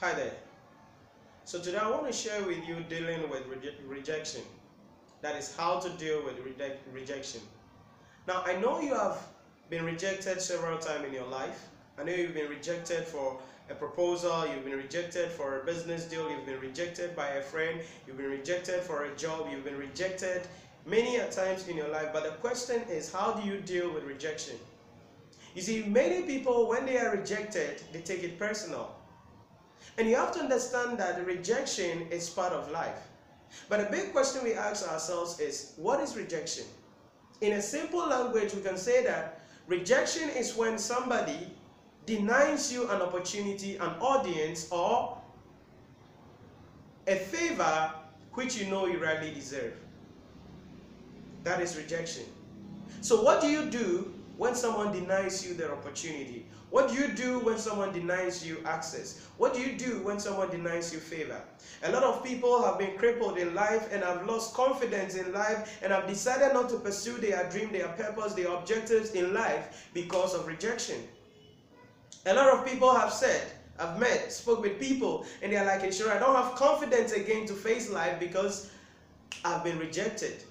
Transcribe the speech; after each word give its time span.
Hi 0.00 0.12
there. 0.12 0.34
So 1.44 1.58
today 1.58 1.78
I 1.78 1.88
want 1.88 2.06
to 2.06 2.12
share 2.12 2.42
with 2.44 2.68
you 2.68 2.80
dealing 2.86 3.30
with 3.30 3.48
reje- 3.48 3.76
rejection. 3.86 4.42
That 5.22 5.36
is 5.36 5.56
how 5.56 5.80
to 5.80 5.88
deal 5.88 6.22
with 6.22 6.38
reject- 6.40 6.86
rejection. 6.92 7.40
Now 8.26 8.42
I 8.44 8.56
know 8.56 8.78
you 8.80 8.94
have 8.94 9.16
been 9.70 9.86
rejected 9.86 10.42
several 10.42 10.78
times 10.78 11.06
in 11.06 11.14
your 11.14 11.26
life. 11.26 11.68
I 11.98 12.04
know 12.04 12.12
you've 12.12 12.34
been 12.34 12.50
rejected 12.50 13.06
for 13.06 13.40
a 13.70 13.74
proposal, 13.74 14.46
you've 14.46 14.66
been 14.66 14.76
rejected 14.76 15.30
for 15.30 15.60
a 15.60 15.64
business 15.64 16.04
deal, 16.04 16.30
you've 16.30 16.44
been 16.44 16.60
rejected 16.60 17.16
by 17.16 17.28
a 17.28 17.40
friend, 17.40 17.80
you've 18.06 18.18
been 18.18 18.30
rejected 18.30 18.82
for 18.82 19.04
a 19.04 19.16
job, 19.16 19.48
you've 19.50 19.64
been 19.64 19.78
rejected 19.78 20.46
many 20.84 21.16
a 21.16 21.30
times 21.30 21.68
in 21.68 21.76
your 21.76 21.88
life. 21.88 22.10
But 22.12 22.24
the 22.24 22.36
question 22.46 22.82
is, 22.90 23.10
how 23.10 23.32
do 23.32 23.48
you 23.48 23.60
deal 23.60 23.90
with 23.90 24.04
rejection? 24.04 24.56
You 25.54 25.62
see, 25.62 25.84
many 25.84 26.22
people, 26.22 26.68
when 26.68 26.84
they 26.84 26.98
are 26.98 27.16
rejected, 27.16 27.82
they 27.92 28.00
take 28.02 28.22
it 28.22 28.38
personal. 28.38 28.95
And 29.98 30.08
you 30.08 30.16
have 30.16 30.32
to 30.32 30.40
understand 30.40 30.98
that 30.98 31.24
rejection 31.24 32.06
is 32.10 32.28
part 32.28 32.52
of 32.52 32.70
life. 32.70 32.98
But 33.68 33.80
a 33.80 33.90
big 33.90 34.12
question 34.12 34.44
we 34.44 34.54
ask 34.54 34.86
ourselves 34.88 35.40
is 35.40 35.72
what 35.76 36.00
is 36.00 36.16
rejection? 36.16 36.64
In 37.40 37.54
a 37.54 37.62
simple 37.62 38.06
language, 38.06 38.54
we 38.54 38.62
can 38.62 38.76
say 38.76 39.04
that 39.04 39.40
rejection 39.66 40.28
is 40.30 40.56
when 40.56 40.78
somebody 40.78 41.50
denies 42.04 42.72
you 42.72 42.88
an 42.88 43.00
opportunity, 43.02 43.76
an 43.76 43.90
audience, 44.00 44.68
or 44.70 45.18
a 47.06 47.16
favor 47.16 47.92
which 48.34 48.56
you 48.56 48.66
know 48.66 48.86
you 48.86 49.02
rightly 49.02 49.32
deserve. 49.32 49.74
That 51.44 51.60
is 51.60 51.76
rejection. 51.76 52.24
So, 53.00 53.22
what 53.22 53.40
do 53.40 53.48
you 53.48 53.66
do 53.66 54.12
when 54.36 54.54
someone 54.54 54.92
denies 54.92 55.46
you 55.46 55.54
their 55.54 55.72
opportunity? 55.72 56.46
What 56.70 56.88
do 56.88 56.94
you 56.94 57.08
do 57.08 57.38
when 57.38 57.58
someone 57.58 57.92
denies 57.92 58.46
you 58.46 58.58
access? 58.64 59.26
What 59.38 59.54
do 59.54 59.60
you 59.60 59.78
do 59.78 60.02
when 60.02 60.18
someone 60.18 60.50
denies 60.50 60.92
you 60.92 60.98
favor? 60.98 61.40
A 61.84 61.92
lot 61.92 62.02
of 62.02 62.24
people 62.24 62.62
have 62.64 62.78
been 62.78 62.98
crippled 62.98 63.38
in 63.38 63.54
life 63.54 63.88
and 63.92 64.02
have 64.02 64.26
lost 64.26 64.52
confidence 64.54 65.14
in 65.14 65.32
life 65.32 65.78
and 65.82 65.92
have 65.92 66.06
decided 66.06 66.52
not 66.52 66.68
to 66.70 66.76
pursue 66.76 67.16
their 67.18 67.48
dream, 67.50 67.72
their 67.72 67.88
purpose, 67.88 68.34
their 68.34 68.48
objectives 68.48 69.10
in 69.10 69.32
life 69.32 69.88
because 69.94 70.34
of 70.34 70.46
rejection. 70.46 70.96
A 72.26 72.34
lot 72.34 72.48
of 72.48 72.66
people 72.66 72.92
have 72.92 73.12
said, 73.12 73.52
I've 73.78 74.00
met, 74.00 74.32
spoke 74.32 74.62
with 74.62 74.80
people, 74.80 75.24
and 75.42 75.52
they're 75.52 75.64
like, 75.64 75.92
sure, 75.92 76.10
I 76.10 76.18
don't 76.18 76.34
have 76.34 76.56
confidence 76.56 77.12
again 77.12 77.46
to 77.46 77.52
face 77.52 77.90
life 77.90 78.18
because 78.18 78.70
I've 79.44 79.62
been 79.62 79.78
rejected. 79.78 80.42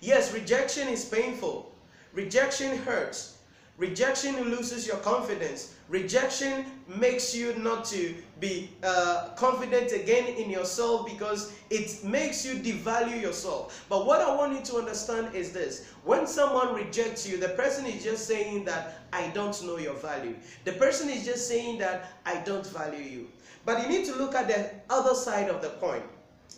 Yes, 0.00 0.32
rejection 0.32 0.88
is 0.88 1.04
painful. 1.04 1.72
Rejection 2.12 2.78
hurts. 2.78 3.38
Rejection 3.78 4.50
loses 4.50 4.88
your 4.88 4.96
confidence. 4.96 5.74
Rejection 5.88 6.64
makes 6.88 7.32
you 7.32 7.54
not 7.58 7.84
to 7.86 8.12
be 8.40 8.70
uh, 8.82 9.28
confident 9.36 9.92
again 9.92 10.26
in 10.34 10.50
yourself 10.50 11.06
because 11.06 11.52
it 11.70 12.02
makes 12.04 12.44
you 12.44 12.54
devalue 12.54 13.22
yourself. 13.22 13.86
But 13.88 14.04
what 14.04 14.20
I 14.20 14.34
want 14.34 14.52
you 14.52 14.64
to 14.64 14.76
understand 14.78 15.32
is 15.34 15.52
this 15.52 15.86
when 16.02 16.26
someone 16.26 16.74
rejects 16.74 17.28
you, 17.28 17.36
the 17.36 17.50
person 17.50 17.86
is 17.86 18.02
just 18.02 18.26
saying 18.26 18.64
that 18.64 19.02
I 19.12 19.28
don't 19.28 19.64
know 19.64 19.78
your 19.78 19.94
value. 19.94 20.34
The 20.64 20.72
person 20.72 21.08
is 21.08 21.24
just 21.24 21.46
saying 21.46 21.78
that 21.78 22.18
I 22.26 22.40
don't 22.40 22.66
value 22.66 23.04
you. 23.04 23.28
But 23.64 23.82
you 23.82 23.88
need 23.88 24.06
to 24.06 24.14
look 24.16 24.34
at 24.34 24.48
the 24.48 24.70
other 24.92 25.14
side 25.14 25.48
of 25.48 25.62
the 25.62 25.70
coin. 25.80 26.02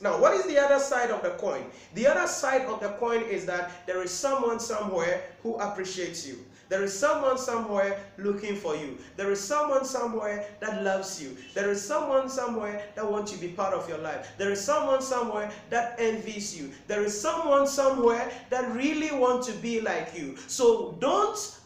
Now, 0.02 0.18
what 0.18 0.34
is 0.34 0.46
the 0.46 0.58
other 0.58 0.78
side 0.78 1.10
of 1.10 1.22
the 1.22 1.30
coin? 1.30 1.64
The 1.94 2.06
other 2.06 2.26
side 2.26 2.62
of 2.62 2.80
the 2.80 2.90
coin 2.90 3.22
is 3.22 3.44
that 3.46 3.86
there 3.86 4.02
is 4.02 4.10
someone 4.10 4.58
somewhere 4.58 5.24
who 5.42 5.56
appreciates 5.56 6.26
you. 6.26 6.38
There 6.70 6.84
is 6.84 6.96
someone 6.96 7.36
somewhere 7.36 7.98
looking 8.16 8.54
for 8.54 8.76
you. 8.76 8.96
There 9.16 9.32
is 9.32 9.40
someone 9.40 9.84
somewhere 9.84 10.46
that 10.60 10.84
loves 10.84 11.20
you. 11.20 11.36
There 11.52 11.68
is 11.68 11.82
someone 11.82 12.28
somewhere 12.28 12.82
that 12.94 13.10
wants 13.10 13.32
to 13.32 13.38
be 13.38 13.48
part 13.48 13.74
of 13.74 13.88
your 13.88 13.98
life. 13.98 14.28
There 14.38 14.52
is 14.52 14.60
someone 14.60 15.02
somewhere 15.02 15.50
that 15.68 15.96
envies 15.98 16.56
you. 16.56 16.70
There 16.86 17.02
is 17.02 17.20
someone 17.20 17.66
somewhere 17.66 18.30
that 18.50 18.72
really 18.72 19.10
wants 19.10 19.48
to 19.48 19.52
be 19.54 19.80
like 19.80 20.16
you. 20.16 20.36
So 20.46 20.96
don't 21.00 21.60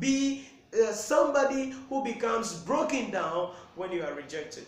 be 0.00 0.44
uh, 0.74 0.90
somebody 0.92 1.74
who 1.88 2.02
becomes 2.02 2.52
broken 2.52 3.12
down 3.12 3.52
when 3.76 3.92
you 3.92 4.02
are 4.02 4.14
rejected. 4.14 4.66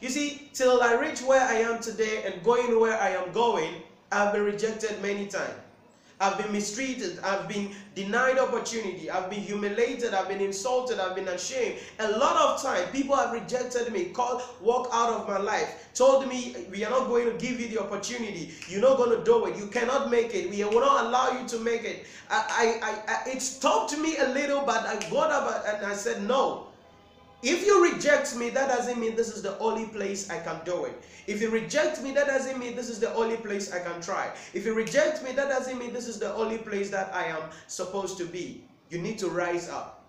You 0.00 0.08
see, 0.08 0.48
till 0.52 0.80
I 0.80 0.94
reach 0.94 1.22
where 1.22 1.42
I 1.42 1.54
am 1.54 1.80
today 1.80 2.22
and 2.24 2.42
going 2.44 2.78
where 2.78 2.96
I 2.98 3.10
am 3.10 3.32
going, 3.32 3.82
I've 4.12 4.32
been 4.32 4.44
rejected 4.44 5.02
many 5.02 5.26
times. 5.26 5.54
I've 6.20 6.36
been 6.36 6.50
mistreated. 6.52 7.20
I've 7.20 7.48
been 7.48 7.70
denied 7.94 8.38
opportunity. 8.38 9.08
I've 9.08 9.30
been 9.30 9.40
humiliated. 9.40 10.14
I've 10.14 10.26
been 10.26 10.40
insulted. 10.40 10.98
I've 10.98 11.14
been 11.14 11.28
ashamed. 11.28 11.76
A 12.00 12.10
lot 12.18 12.36
of 12.36 12.60
time, 12.60 12.88
people 12.90 13.14
have 13.14 13.32
rejected 13.32 13.92
me, 13.92 14.06
called, 14.06 14.42
walked 14.60 14.92
out 14.92 15.10
of 15.10 15.28
my 15.28 15.38
life, 15.38 15.88
told 15.94 16.26
me, 16.26 16.66
we 16.70 16.84
are 16.84 16.90
not 16.90 17.06
going 17.06 17.26
to 17.26 17.38
give 17.38 17.60
you 17.60 17.68
the 17.68 17.80
opportunity. 17.80 18.50
You're 18.68 18.80
not 18.80 18.96
going 18.96 19.16
to 19.16 19.24
do 19.24 19.46
it. 19.46 19.56
You 19.56 19.68
cannot 19.68 20.10
make 20.10 20.34
it. 20.34 20.50
We 20.50 20.64
will 20.64 20.80
not 20.80 21.06
allow 21.06 21.40
you 21.40 21.46
to 21.48 21.58
make 21.60 21.84
it. 21.84 22.06
I, 22.28 22.80
I, 22.82 23.12
I, 23.12 23.30
it 23.30 23.40
stopped 23.40 23.96
me 23.96 24.16
a 24.16 24.28
little, 24.28 24.62
but 24.62 24.86
I 24.86 24.98
got 25.10 25.30
up 25.30 25.64
and 25.68 25.86
I 25.86 25.94
said, 25.94 26.22
no. 26.24 26.66
If 27.42 27.64
you 27.64 27.92
reject 27.92 28.34
me, 28.36 28.50
that 28.50 28.68
doesn't 28.68 28.98
mean 28.98 29.14
this 29.14 29.28
is 29.28 29.42
the 29.42 29.56
only 29.58 29.86
place 29.86 30.28
I 30.28 30.40
can 30.40 30.60
do 30.64 30.86
it. 30.86 31.00
If 31.28 31.40
you 31.40 31.50
reject 31.50 32.02
me, 32.02 32.10
that 32.12 32.26
doesn't 32.26 32.58
mean 32.58 32.74
this 32.74 32.88
is 32.88 32.98
the 32.98 33.14
only 33.14 33.36
place 33.36 33.72
I 33.72 33.78
can 33.78 34.00
try. 34.00 34.32
If 34.54 34.66
you 34.66 34.74
reject 34.74 35.22
me, 35.22 35.32
that 35.32 35.48
doesn't 35.48 35.78
mean 35.78 35.92
this 35.92 36.08
is 36.08 36.18
the 36.18 36.34
only 36.34 36.58
place 36.58 36.90
that 36.90 37.14
I 37.14 37.26
am 37.26 37.42
supposed 37.68 38.18
to 38.18 38.24
be. 38.24 38.64
You 38.90 38.98
need 38.98 39.18
to 39.18 39.28
rise 39.28 39.68
up. 39.68 40.04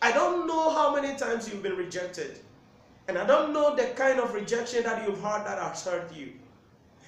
I 0.00 0.12
don't 0.12 0.46
know 0.46 0.70
how 0.70 0.94
many 0.94 1.14
times 1.18 1.46
you've 1.46 1.62
been 1.62 1.76
rejected. 1.76 2.38
And 3.08 3.18
I 3.18 3.26
don't 3.26 3.52
know 3.52 3.76
the 3.76 3.88
kind 3.88 4.18
of 4.18 4.32
rejection 4.32 4.84
that 4.84 5.06
you've 5.06 5.20
had 5.20 5.44
that 5.44 5.58
has 5.58 5.84
hurt 5.84 6.14
you. 6.14 6.32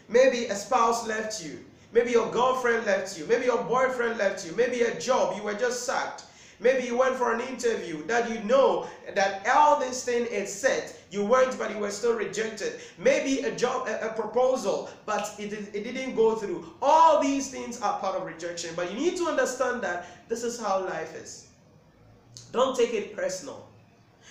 Maybe 0.09 0.47
a 0.47 0.54
spouse 0.54 1.06
left 1.06 1.42
you. 1.42 1.65
Maybe 1.92 2.10
your 2.10 2.31
girlfriend 2.31 2.84
left 2.84 3.19
you. 3.19 3.25
Maybe 3.26 3.44
your 3.47 3.62
boyfriend 3.65 4.19
left 4.19 4.44
you. 4.44 4.53
Maybe 4.56 4.82
a 4.82 4.98
job, 4.98 5.37
you 5.37 5.42
were 5.42 5.54
just 5.54 5.87
sacked. 5.87 6.25
Maybe 6.62 6.87
you 6.87 6.97
went 6.97 7.17
for 7.17 7.33
an 7.34 7.41
interview 7.41 8.05
that 8.06 8.31
you 8.31 8.39
know 8.45 8.87
that 9.15 9.45
all 9.53 9.81
this 9.81 10.05
thing 10.05 10.27
is 10.27 10.53
set. 10.53 10.97
You 11.11 11.25
went, 11.25 11.59
but 11.59 11.73
you 11.73 11.78
were 11.78 11.91
still 11.91 12.15
rejected. 12.15 12.81
Maybe 12.99 13.41
a 13.41 13.55
job, 13.55 13.89
a, 13.89 14.11
a 14.11 14.12
proposal, 14.12 14.89
but 15.05 15.34
it, 15.41 15.53
it 15.53 15.83
didn't 15.83 16.15
go 16.15 16.37
through. 16.37 16.72
All 16.81 17.21
these 17.21 17.51
things 17.51 17.81
are 17.81 17.99
part 17.99 18.15
of 18.17 18.25
rejection. 18.25 18.71
But 18.77 18.93
you 18.93 18.99
need 18.99 19.17
to 19.17 19.25
understand 19.27 19.83
that 19.83 20.28
this 20.28 20.45
is 20.45 20.61
how 20.61 20.84
life 20.87 21.17
is. 21.17 21.49
Don't 22.53 22.77
take 22.77 22.95
it 22.95 23.17
personal. 23.17 23.67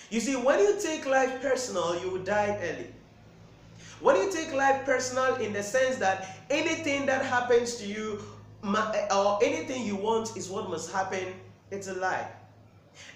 You 0.09 0.21
see, 0.21 0.37
when 0.37 0.59
you 0.59 0.79
take 0.79 1.05
life 1.05 1.41
personal, 1.41 1.99
you 2.01 2.11
will 2.11 2.23
die 2.23 2.57
early. 2.61 2.87
When 3.99 4.15
you 4.15 4.31
take 4.31 4.53
life 4.53 4.85
personal 4.85 5.35
in 5.35 5.51
the 5.51 5.61
sense 5.61 5.97
that 5.97 6.37
anything 6.49 7.05
that 7.07 7.25
happens 7.25 7.75
to 7.75 7.85
you 7.85 8.23
or 8.63 9.39
anything 9.43 9.85
you 9.85 9.97
want 9.97 10.37
is 10.37 10.49
what 10.49 10.69
must 10.69 10.91
happen 10.91 11.25
it's 11.71 11.87
a 11.87 11.93
lie. 11.95 12.27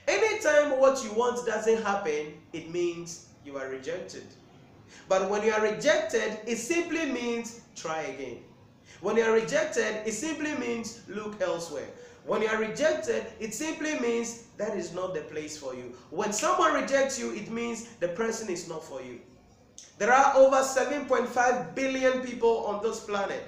Anytime 0.07 0.79
what 0.79 1.03
you 1.03 1.11
want 1.13 1.45
doesn't 1.45 1.83
happen, 1.83 2.33
it 2.53 2.71
means 2.71 3.27
you 3.45 3.57
are 3.57 3.69
rejected. 3.69 4.23
But 5.07 5.29
when 5.29 5.43
you 5.43 5.51
are 5.51 5.61
rejected, 5.61 6.39
it 6.47 6.57
simply 6.57 7.05
means 7.05 7.61
try 7.75 8.01
again. 8.03 8.39
When 9.01 9.17
you 9.17 9.23
are 9.23 9.33
rejected, 9.33 10.01
it 10.05 10.13
simply 10.13 10.55
means 10.55 11.01
look 11.07 11.41
elsewhere. 11.41 11.87
When 12.25 12.41
you 12.41 12.47
are 12.47 12.57
rejected, 12.57 13.25
it 13.39 13.53
simply 13.53 13.99
means 13.99 14.43
that 14.57 14.75
is 14.75 14.93
not 14.93 15.13
the 15.13 15.21
place 15.21 15.57
for 15.57 15.75
you. 15.75 15.93
When 16.09 16.33
someone 16.33 16.73
rejects 16.73 17.19
you, 17.19 17.35
it 17.35 17.51
means 17.51 17.85
the 17.99 18.07
person 18.09 18.49
is 18.49 18.67
not 18.67 18.83
for 18.83 19.01
you. 19.01 19.19
There 19.97 20.11
are 20.11 20.35
over 20.35 20.57
7.5 20.57 21.75
billion 21.75 22.21
people 22.21 22.65
on 22.65 22.81
this 22.81 22.99
planet. 22.99 23.43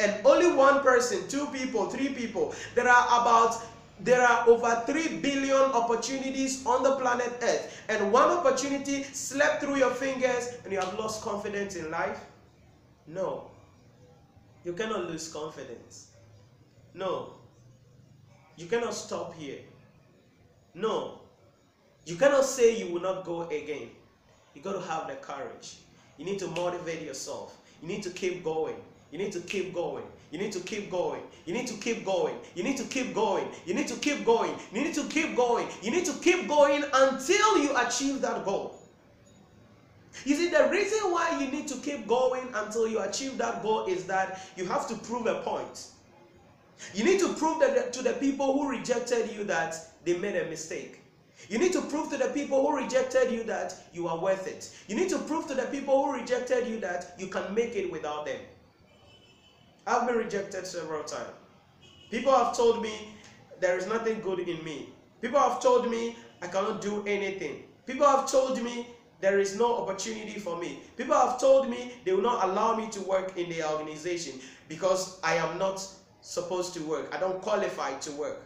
And 0.00 0.26
only 0.26 0.52
one 0.52 0.80
person, 0.80 1.26
two 1.28 1.46
people, 1.46 1.88
three 1.88 2.08
people. 2.08 2.54
There 2.74 2.88
are 2.88 3.20
about 3.20 3.62
there 4.00 4.22
are 4.22 4.48
over 4.48 4.82
3 4.86 5.18
billion 5.18 5.72
opportunities 5.72 6.64
on 6.66 6.82
the 6.82 6.96
planet 6.96 7.32
Earth, 7.42 7.82
and 7.88 8.12
one 8.12 8.28
opportunity 8.28 9.02
slipped 9.04 9.62
through 9.62 9.76
your 9.76 9.90
fingers 9.90 10.58
and 10.64 10.72
you 10.72 10.78
have 10.78 10.98
lost 10.98 11.22
confidence 11.22 11.76
in 11.76 11.90
life? 11.90 12.20
No. 13.06 13.50
You 14.64 14.72
cannot 14.72 15.06
lose 15.06 15.32
confidence. 15.32 16.08
No. 16.92 17.34
You 18.56 18.66
cannot 18.66 18.94
stop 18.94 19.34
here. 19.34 19.60
No. 20.74 21.20
You 22.04 22.16
cannot 22.16 22.44
say 22.44 22.76
you 22.76 22.92
will 22.92 23.02
not 23.02 23.24
go 23.24 23.42
again. 23.42 23.90
You 24.54 24.62
got 24.62 24.72
to 24.72 24.80
have 24.80 25.08
the 25.08 25.14
courage. 25.16 25.76
You 26.18 26.24
need 26.24 26.38
to 26.40 26.48
motivate 26.48 27.02
yourself. 27.02 27.56
You 27.82 27.88
need 27.88 28.02
to 28.02 28.10
keep 28.10 28.42
going. 28.42 28.76
You 29.10 29.18
need 29.18 29.32
to 29.32 29.40
keep 29.40 29.74
going. 29.74 30.04
You 30.30 30.38
need 30.38 30.52
to 30.52 30.60
keep 30.60 30.90
going. 30.90 31.22
You 31.44 31.54
need 31.54 31.66
to 31.68 31.74
keep 31.74 32.04
going. 32.04 32.34
You 32.54 32.64
need 32.64 32.76
to 32.78 32.84
keep 32.84 33.14
going. 33.14 33.48
You 33.64 33.74
need 33.74 33.86
to 33.88 33.94
keep 33.94 34.24
going. 34.26 34.58
You 34.72 34.82
need 34.82 34.94
to 34.94 35.04
keep 35.04 35.36
going. 35.36 35.68
You 35.82 35.90
need 35.90 36.04
to 36.04 36.12
keep 36.14 36.48
going 36.48 36.84
until 36.92 37.58
you 37.58 37.76
achieve 37.76 38.20
that 38.22 38.44
goal. 38.44 38.76
You 40.24 40.34
see, 40.34 40.48
the 40.48 40.68
reason 40.70 41.12
why 41.12 41.38
you 41.40 41.50
need 41.50 41.68
to 41.68 41.76
keep 41.76 42.06
going 42.06 42.48
until 42.54 42.88
you 42.88 43.00
achieve 43.00 43.38
that 43.38 43.62
goal 43.62 43.86
is 43.86 44.04
that 44.06 44.40
you 44.56 44.64
have 44.64 44.88
to 44.88 44.94
prove 44.96 45.26
a 45.26 45.40
point. 45.42 45.88
You 46.94 47.04
need 47.04 47.20
to 47.20 47.32
prove 47.34 47.60
that 47.60 47.92
to 47.92 48.02
the 48.02 48.14
people 48.14 48.52
who 48.54 48.68
rejected 48.68 49.30
you 49.32 49.44
that 49.44 49.76
they 50.04 50.16
made 50.18 50.36
a 50.36 50.48
mistake. 50.48 51.00
You 51.48 51.58
need 51.58 51.72
to 51.74 51.82
prove 51.82 52.10
to 52.10 52.16
the 52.16 52.28
people 52.28 52.66
who 52.66 52.76
rejected 52.76 53.30
you 53.30 53.44
that 53.44 53.74
you 53.92 54.08
are 54.08 54.18
worth 54.18 54.46
it. 54.48 54.74
You 54.88 54.96
need 54.96 55.10
to 55.10 55.18
prove 55.18 55.46
to 55.48 55.54
the 55.54 55.66
people 55.66 56.04
who 56.04 56.12
rejected 56.12 56.66
you 56.66 56.80
that 56.80 57.14
you 57.18 57.28
can 57.28 57.54
make 57.54 57.76
it 57.76 57.90
without 57.90 58.26
them. 58.26 58.40
I've 59.86 60.06
been 60.06 60.16
rejected 60.16 60.66
several 60.66 61.04
times. 61.04 61.30
People 62.10 62.32
have 62.32 62.56
told 62.56 62.82
me 62.82 63.12
there 63.60 63.78
is 63.78 63.86
nothing 63.86 64.20
good 64.20 64.40
in 64.40 64.62
me. 64.64 64.88
People 65.20 65.38
have 65.40 65.62
told 65.62 65.90
me 65.90 66.16
I 66.42 66.48
cannot 66.48 66.80
do 66.80 67.04
anything. 67.06 67.64
People 67.86 68.06
have 68.06 68.30
told 68.30 68.60
me 68.62 68.88
there 69.20 69.38
is 69.38 69.56
no 69.56 69.78
opportunity 69.78 70.38
for 70.38 70.58
me. 70.58 70.80
People 70.96 71.14
have 71.14 71.40
told 71.40 71.70
me 71.70 71.92
they 72.04 72.12
will 72.12 72.22
not 72.22 72.44
allow 72.44 72.76
me 72.76 72.88
to 72.90 73.00
work 73.02 73.36
in 73.38 73.48
their 73.48 73.66
organization 73.68 74.40
because 74.68 75.18
I 75.22 75.36
am 75.36 75.58
not 75.58 75.86
supposed 76.20 76.74
to 76.74 76.82
work. 76.82 77.14
I 77.14 77.18
don't 77.18 77.40
qualify 77.40 77.94
to 77.94 78.12
work. 78.12 78.42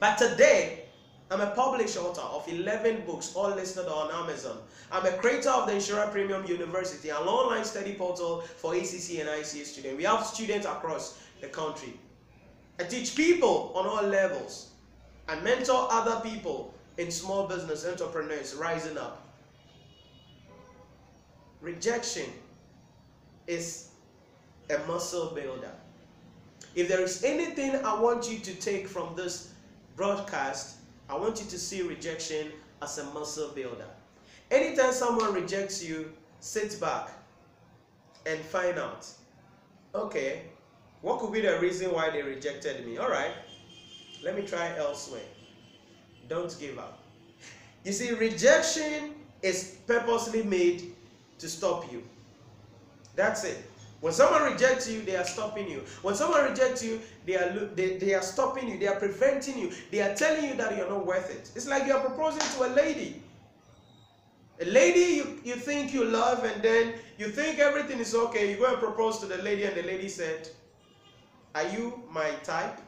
But 0.00 0.16
today, 0.16 0.83
I'm 1.30 1.40
a 1.40 1.50
published 1.50 1.96
author 1.96 2.20
of 2.20 2.46
11 2.48 3.06
books, 3.06 3.32
all 3.34 3.50
listed 3.50 3.86
on 3.86 4.10
Amazon. 4.10 4.58
I'm 4.92 5.06
a 5.06 5.12
creator 5.12 5.50
of 5.50 5.66
the 5.66 5.74
Insurance 5.74 6.12
Premium 6.12 6.44
University, 6.44 7.08
an 7.08 7.16
online 7.16 7.64
study 7.64 7.94
portal 7.94 8.42
for 8.42 8.74
ACC 8.74 9.20
and 9.20 9.28
ICA 9.28 9.64
students. 9.64 9.96
We 9.96 10.04
have 10.04 10.24
students 10.26 10.66
across 10.66 11.18
the 11.40 11.48
country. 11.48 11.94
I 12.78 12.84
teach 12.84 13.16
people 13.16 13.72
on 13.74 13.86
all 13.86 14.02
levels. 14.02 14.70
I 15.26 15.40
mentor 15.40 15.88
other 15.90 16.20
people 16.28 16.74
in 16.98 17.10
small 17.10 17.46
business 17.46 17.86
entrepreneurs 17.86 18.54
rising 18.54 18.98
up. 18.98 19.26
Rejection 21.62 22.26
is 23.46 23.88
a 24.68 24.78
muscle 24.86 25.32
builder. 25.34 25.72
If 26.74 26.88
there 26.88 27.00
is 27.00 27.24
anything 27.24 27.76
I 27.84 27.98
want 27.98 28.30
you 28.30 28.38
to 28.40 28.54
take 28.54 28.86
from 28.86 29.14
this 29.16 29.52
broadcast, 29.96 30.76
I 31.08 31.16
want 31.16 31.40
you 31.40 31.46
to 31.46 31.58
see 31.58 31.82
rejection 31.82 32.52
as 32.82 32.98
a 32.98 33.04
muscle 33.12 33.50
builder. 33.54 33.86
Anytime 34.50 34.92
someone 34.92 35.34
rejects 35.34 35.84
you, 35.84 36.12
sit 36.40 36.80
back 36.80 37.10
and 38.26 38.38
find 38.40 38.78
out, 38.78 39.06
okay, 39.94 40.42
what 41.02 41.20
could 41.20 41.32
be 41.32 41.40
the 41.40 41.58
reason 41.58 41.92
why 41.92 42.10
they 42.10 42.22
rejected 42.22 42.86
me? 42.86 42.98
All 42.98 43.10
right, 43.10 43.32
let 44.22 44.36
me 44.36 44.42
try 44.42 44.76
elsewhere. 44.76 45.20
Don't 46.28 46.56
give 46.58 46.78
up. 46.78 47.02
You 47.84 47.92
see, 47.92 48.12
rejection 48.12 49.14
is 49.42 49.76
purposely 49.86 50.42
made 50.42 50.94
to 51.38 51.48
stop 51.48 51.90
you. 51.92 52.02
That's 53.14 53.44
it. 53.44 53.58
When 54.04 54.12
someone 54.12 54.42
rejects 54.52 54.86
you, 54.86 55.00
they 55.00 55.16
are 55.16 55.24
stopping 55.24 55.66
you. 55.66 55.82
When 56.02 56.14
someone 56.14 56.44
rejects 56.44 56.84
you, 56.84 57.00
they 57.24 57.36
are 57.36 57.48
they, 57.74 57.96
they 57.96 58.12
are 58.12 58.20
stopping 58.20 58.68
you. 58.68 58.78
They 58.78 58.86
are 58.86 58.96
preventing 58.96 59.56
you. 59.58 59.72
They 59.90 60.02
are 60.02 60.14
telling 60.14 60.44
you 60.44 60.54
that 60.56 60.76
you're 60.76 60.90
not 60.90 61.06
worth 61.06 61.30
it. 61.30 61.50
It's 61.56 61.66
like 61.66 61.86
you 61.86 61.94
are 61.94 62.00
proposing 62.00 62.42
to 62.58 62.66
a 62.66 62.70
lady. 62.76 63.22
A 64.60 64.66
lady 64.66 65.16
you, 65.16 65.40
you 65.42 65.54
think 65.54 65.94
you 65.94 66.04
love 66.04 66.44
and 66.44 66.62
then 66.62 66.96
you 67.16 67.28
think 67.28 67.58
everything 67.58 67.98
is 67.98 68.14
okay. 68.14 68.50
You 68.50 68.58
go 68.58 68.66
and 68.66 68.78
propose 68.78 69.20
to 69.20 69.26
the 69.26 69.38
lady 69.38 69.64
and 69.64 69.74
the 69.74 69.84
lady 69.84 70.10
said, 70.10 70.50
Are 71.54 71.66
you 71.68 72.02
my 72.10 72.28
type? 72.42 72.78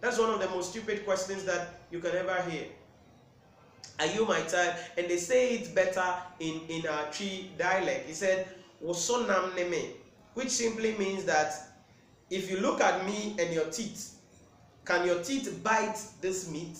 That's 0.00 0.16
one 0.16 0.30
of 0.30 0.38
the 0.38 0.48
most 0.50 0.70
stupid 0.70 1.04
questions 1.04 1.42
that 1.42 1.80
you 1.90 1.98
can 1.98 2.14
ever 2.14 2.40
hear. 2.48 2.66
Are 3.98 4.06
you 4.06 4.24
my 4.26 4.42
type? 4.42 4.76
And 4.96 5.08
they 5.08 5.16
say 5.16 5.56
it 5.56 5.74
better 5.74 6.06
in, 6.38 6.60
in 6.68 6.86
our 6.86 7.10
Twi 7.10 7.48
dialect. 7.58 8.06
He 8.06 8.14
said, 8.14 8.46
which 10.40 10.50
simply 10.50 10.96
means 10.96 11.24
that 11.24 11.54
if 12.30 12.50
you 12.50 12.58
look 12.58 12.80
at 12.80 13.04
me 13.06 13.36
and 13.38 13.52
your 13.52 13.66
teeth, 13.66 14.16
can 14.84 15.06
your 15.06 15.22
teeth 15.22 15.60
bite 15.62 15.98
this 16.20 16.50
meat? 16.50 16.78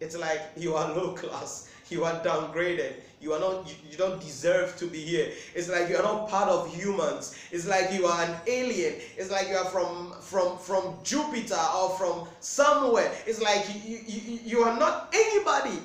It's 0.00 0.16
like 0.16 0.40
you 0.56 0.74
are 0.74 0.92
low 0.94 1.12
class 1.12 1.70
you 1.90 2.04
are 2.04 2.20
downgraded 2.20 2.94
you 3.20 3.32
are 3.32 3.40
not 3.40 3.68
you, 3.68 3.74
you, 3.90 3.98
don't 3.98 4.18
deserve 4.18 4.74
to 4.78 4.86
be 4.86 4.98
here. 4.98 5.30
It's 5.54 5.68
like 5.68 5.90
you 5.90 5.96
are 5.96 6.02
not 6.02 6.30
part 6.30 6.48
of 6.48 6.74
humans. 6.74 7.36
It's 7.50 7.66
like 7.66 7.92
you 7.92 8.06
are 8.06 8.22
an 8.24 8.34
alien. 8.46 8.94
It's 9.18 9.30
like 9.30 9.48
you 9.48 9.56
are 9.56 9.66
from 9.66 10.14
from 10.22 10.56
from 10.56 10.94
jupiter 11.04 11.60
or 11.76 11.90
from 11.98 12.26
somewhere. 12.40 13.12
It's 13.26 13.42
like 13.42 13.66
you 13.84 13.98
you, 14.06 14.38
you 14.42 14.62
are 14.62 14.78
not 14.78 15.12
anybody. 15.12 15.82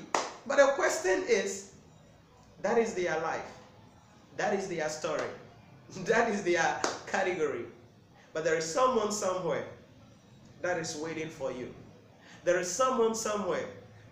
But 0.47 0.57
the 0.57 0.67
question 0.75 1.25
is 1.27 1.73
that 2.61 2.77
is 2.77 2.93
their 2.93 3.19
life. 3.19 3.51
That 4.37 4.53
is 4.53 4.69
their 4.69 4.87
story 4.87 5.27
that 6.05 6.29
is 6.29 6.43
their 6.43 6.81
category 7.07 7.65
but 8.33 8.43
there 8.43 8.55
is 8.55 8.65
someone 8.65 9.11
somewhere 9.11 9.65
that 10.61 10.77
is 10.77 10.95
waiting 10.97 11.29
for 11.29 11.51
you 11.51 11.73
there 12.43 12.59
is 12.59 12.71
someone 12.71 13.15
somewhere 13.15 13.65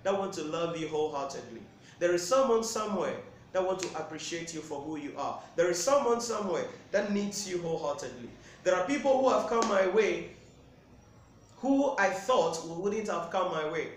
that 0.03 0.17
wants 0.17 0.37
to 0.37 0.43
love 0.43 0.77
you 0.77 0.87
wholeheartedly 0.87 1.61
there 1.99 2.13
is 2.13 2.25
someone 2.27 2.63
somewhere 2.63 3.15
that 3.53 3.63
wants 3.63 3.87
to 3.87 3.97
appreciate 3.97 4.53
you 4.53 4.59
for 4.61 4.81
who 4.81 4.97
you 4.97 5.13
are. 5.15 5.39
There 5.55 5.69
is 5.69 5.81
someone 5.81 6.19
somewhere 6.19 6.65
that 6.91 7.13
needs 7.13 7.47
you 7.47 7.61
wholeheartedly. 7.61 8.27
There 8.63 8.75
are 8.75 8.85
people 8.85 9.21
who 9.21 9.29
have 9.29 9.47
come 9.47 9.67
my 9.69 9.87
way 9.87 10.31
who 11.57 11.95
I 11.97 12.09
thought 12.09 12.67
wouldn't 12.67 13.07
have 13.07 13.29
come 13.29 13.51
my 13.51 13.71
way. 13.71 13.87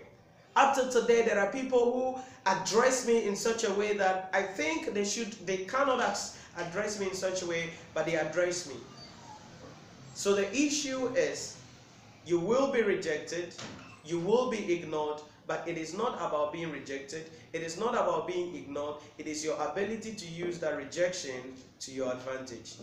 Up 0.55 0.73
to 0.75 0.89
today, 0.89 1.23
there 1.23 1.39
are 1.39 1.51
people 1.51 1.91
who 1.91 2.49
address 2.49 3.05
me 3.05 3.27
in 3.27 3.35
such 3.35 3.65
a 3.65 3.73
way 3.73 3.97
that 3.97 4.29
I 4.33 4.41
think 4.41 4.93
they 4.93 5.03
should, 5.03 5.33
they 5.45 5.57
cannot 5.57 6.17
address 6.57 6.99
me 6.99 7.07
in 7.07 7.13
such 7.13 7.41
a 7.43 7.45
way, 7.45 7.69
but 7.93 8.05
they 8.05 8.15
address 8.15 8.67
me. 8.67 8.75
So 10.13 10.35
the 10.35 10.51
issue 10.55 11.07
is, 11.15 11.57
you 12.25 12.39
will 12.39 12.71
be 12.71 12.81
rejected, 12.81 13.53
you 14.03 14.19
will 14.19 14.49
be 14.49 14.73
ignored, 14.73 15.21
but 15.47 15.63
it 15.65 15.77
is 15.77 15.93
not 15.93 16.15
about 16.15 16.51
being 16.51 16.71
rejected. 16.71 17.29
It 17.53 17.61
is 17.61 17.79
not 17.79 17.93
about 17.93 18.27
being 18.27 18.53
ignored. 18.53 18.97
It 19.17 19.27
is 19.27 19.45
your 19.45 19.55
ability 19.61 20.13
to 20.13 20.27
use 20.27 20.59
that 20.59 20.75
rejection 20.75 21.53
to 21.79 21.91
your 21.91 22.11
advantage. 22.11 22.75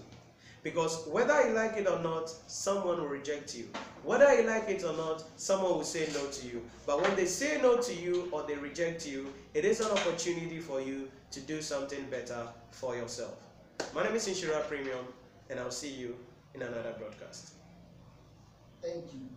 Because 0.62 1.06
whether 1.06 1.46
you 1.46 1.52
like 1.52 1.76
it 1.76 1.86
or 1.86 1.98
not, 1.98 2.30
someone 2.46 2.98
will 2.98 3.06
reject 3.08 3.54
you. 3.54 3.68
Whether 4.02 4.40
you 4.40 4.48
like 4.48 4.70
it 4.70 4.82
or 4.82 4.94
not, 4.96 5.22
someone 5.36 5.72
will 5.74 5.84
say 5.84 6.08
no 6.14 6.26
to 6.26 6.46
you. 6.46 6.62
But 6.86 7.02
when 7.02 7.14
they 7.16 7.26
say 7.26 7.60
no 7.60 7.76
to 7.76 7.94
you 7.94 8.30
or 8.32 8.44
they 8.44 8.54
reject 8.54 9.06
you, 9.06 9.30
it 9.52 9.66
is 9.66 9.80
an 9.80 9.90
opportunity 9.90 10.60
for 10.60 10.80
you 10.80 11.10
to 11.32 11.40
do 11.40 11.60
something 11.60 12.02
better 12.08 12.48
for 12.70 12.96
yourself. 12.96 13.43
My 13.94 14.02
name 14.04 14.14
is 14.14 14.26
Insurance 14.28 14.66
Premium, 14.68 15.06
and 15.50 15.60
I'll 15.60 15.70
see 15.70 15.92
you 15.92 16.16
in 16.54 16.62
another 16.62 16.94
broadcast. 16.98 17.54
Thank 18.82 19.12
you. 19.12 19.34